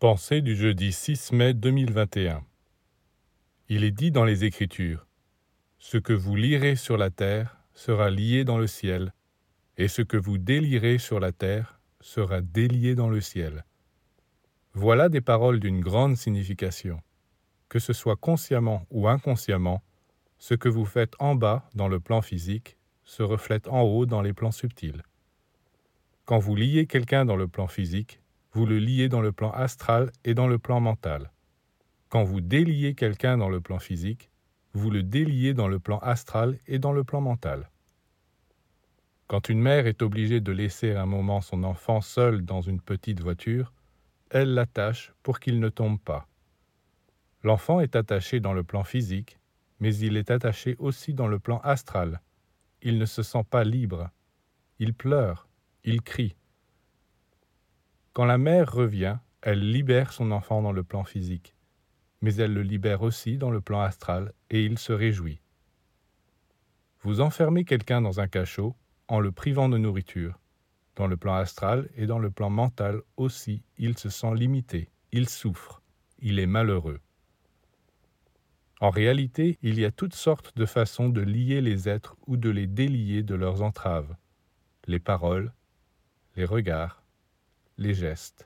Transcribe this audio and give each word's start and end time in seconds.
Pensée 0.00 0.42
du 0.42 0.54
jeudi 0.54 0.92
6 0.92 1.32
mai 1.32 1.54
2021 1.54 2.44
Il 3.68 3.82
est 3.82 3.90
dit 3.90 4.12
dans 4.12 4.24
les 4.24 4.44
Écritures 4.44 5.08
Ce 5.78 5.98
que 5.98 6.12
vous 6.12 6.36
lirez 6.36 6.76
sur 6.76 6.96
la 6.96 7.10
terre 7.10 7.56
sera 7.74 8.08
lié 8.08 8.44
dans 8.44 8.58
le 8.58 8.68
ciel, 8.68 9.12
et 9.76 9.88
ce 9.88 10.02
que 10.02 10.16
vous 10.16 10.38
délirez 10.38 10.98
sur 10.98 11.18
la 11.18 11.32
terre 11.32 11.80
sera 12.00 12.40
délié 12.40 12.94
dans 12.94 13.10
le 13.10 13.20
ciel. 13.20 13.64
Voilà 14.72 15.08
des 15.08 15.20
paroles 15.20 15.58
d'une 15.58 15.80
grande 15.80 16.16
signification. 16.16 17.02
Que 17.68 17.80
ce 17.80 17.92
soit 17.92 18.14
consciemment 18.14 18.86
ou 18.92 19.08
inconsciemment, 19.08 19.82
ce 20.38 20.54
que 20.54 20.68
vous 20.68 20.84
faites 20.84 21.14
en 21.18 21.34
bas 21.34 21.68
dans 21.74 21.88
le 21.88 21.98
plan 21.98 22.22
physique 22.22 22.78
se 23.02 23.24
reflète 23.24 23.66
en 23.66 23.82
haut 23.82 24.06
dans 24.06 24.22
les 24.22 24.32
plans 24.32 24.52
subtils. 24.52 25.02
Quand 26.24 26.38
vous 26.38 26.54
liez 26.54 26.86
quelqu'un 26.86 27.24
dans 27.24 27.34
le 27.34 27.48
plan 27.48 27.66
physique, 27.66 28.20
vous 28.58 28.66
le 28.66 28.80
liez 28.80 29.08
dans 29.08 29.20
le 29.20 29.30
plan 29.30 29.52
astral 29.52 30.10
et 30.24 30.34
dans 30.34 30.48
le 30.48 30.58
plan 30.58 30.80
mental. 30.80 31.30
Quand 32.08 32.24
vous 32.24 32.40
déliez 32.40 32.96
quelqu'un 32.96 33.38
dans 33.38 33.48
le 33.48 33.60
plan 33.60 33.78
physique, 33.78 34.32
vous 34.72 34.90
le 34.90 35.04
déliez 35.04 35.54
dans 35.54 35.68
le 35.68 35.78
plan 35.78 35.98
astral 35.98 36.58
et 36.66 36.80
dans 36.80 36.90
le 36.90 37.04
plan 37.04 37.20
mental. 37.20 37.70
Quand 39.28 39.48
une 39.48 39.60
mère 39.60 39.86
est 39.86 40.02
obligée 40.02 40.40
de 40.40 40.50
laisser 40.50 40.96
un 40.96 41.06
moment 41.06 41.40
son 41.40 41.62
enfant 41.62 42.00
seul 42.00 42.44
dans 42.44 42.60
une 42.60 42.80
petite 42.80 43.20
voiture, 43.20 43.72
elle 44.28 44.54
l'attache 44.54 45.12
pour 45.22 45.38
qu'il 45.38 45.60
ne 45.60 45.68
tombe 45.68 46.00
pas. 46.00 46.26
L'enfant 47.44 47.78
est 47.78 47.94
attaché 47.94 48.40
dans 48.40 48.54
le 48.54 48.64
plan 48.64 48.82
physique, 48.82 49.38
mais 49.78 49.94
il 49.94 50.16
est 50.16 50.32
attaché 50.32 50.74
aussi 50.80 51.14
dans 51.14 51.28
le 51.28 51.38
plan 51.38 51.58
astral. 51.58 52.20
Il 52.82 52.98
ne 52.98 53.06
se 53.06 53.22
sent 53.22 53.44
pas 53.48 53.62
libre. 53.62 54.10
Il 54.80 54.94
pleure, 54.94 55.46
il 55.84 56.02
crie. 56.02 56.34
Quand 58.18 58.24
la 58.24 58.36
mère 58.36 58.72
revient, 58.72 59.18
elle 59.42 59.70
libère 59.70 60.12
son 60.12 60.32
enfant 60.32 60.60
dans 60.60 60.72
le 60.72 60.82
plan 60.82 61.04
physique, 61.04 61.54
mais 62.20 62.34
elle 62.34 62.52
le 62.52 62.62
libère 62.62 63.02
aussi 63.02 63.38
dans 63.38 63.52
le 63.52 63.60
plan 63.60 63.80
astral 63.80 64.32
et 64.50 64.64
il 64.64 64.76
se 64.76 64.92
réjouit. 64.92 65.40
Vous 67.02 67.20
enfermez 67.20 67.64
quelqu'un 67.64 68.00
dans 68.00 68.18
un 68.18 68.26
cachot 68.26 68.74
en 69.06 69.20
le 69.20 69.30
privant 69.30 69.68
de 69.68 69.78
nourriture. 69.78 70.40
Dans 70.96 71.06
le 71.06 71.16
plan 71.16 71.34
astral 71.34 71.88
et 71.94 72.06
dans 72.06 72.18
le 72.18 72.32
plan 72.32 72.50
mental 72.50 73.02
aussi, 73.16 73.62
il 73.76 73.96
se 73.96 74.08
sent 74.08 74.34
limité, 74.34 74.90
il 75.12 75.28
souffre, 75.28 75.80
il 76.18 76.40
est 76.40 76.46
malheureux. 76.46 76.98
En 78.80 78.90
réalité, 78.90 79.60
il 79.62 79.78
y 79.78 79.84
a 79.84 79.92
toutes 79.92 80.16
sortes 80.16 80.56
de 80.56 80.66
façons 80.66 81.08
de 81.08 81.20
lier 81.20 81.60
les 81.60 81.88
êtres 81.88 82.16
ou 82.26 82.36
de 82.36 82.50
les 82.50 82.66
délier 82.66 83.22
de 83.22 83.36
leurs 83.36 83.62
entraves. 83.62 84.16
Les 84.88 84.98
paroles, 84.98 85.52
les 86.34 86.44
regards, 86.44 87.04
les 87.78 87.94
gestes. 87.94 88.44